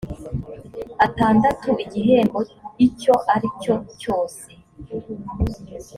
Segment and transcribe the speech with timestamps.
[1.05, 2.39] atandatu igihembo
[2.87, 4.43] icyo ari cyo cyose